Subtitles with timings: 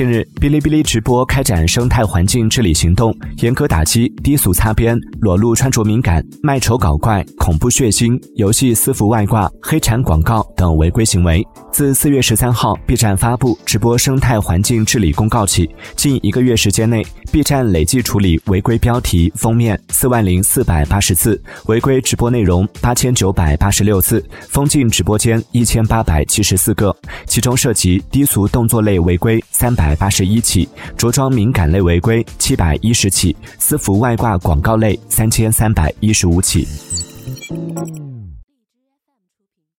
[0.00, 11.46] 近日，哔哩哔哩直播开展生态环境治理行动，严格打击低俗擦边、裸露穿着敏感、卖丑搞怪、恐怖血腥、游戏私服外挂、黑产广告等违规行为。
[11.70, 26.94] 自四月十三号 B 站发布直播生态环境治理公告起，近一个月时间内，B 站累计处理违规标题、封面四万零四百八十次，违规直播内容八千九百八十六次，封禁直播间一千八百七十四个，
[27.26, 36.66] 其中涉及低俗动作类违规三百八十一起，着装敏感类违规七百一十起，私服外挂广告类三千三百一十五起。